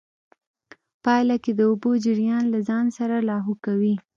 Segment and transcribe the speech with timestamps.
[1.03, 3.95] پايله کې د اوبو جريان له ځان سره لاهو کوي.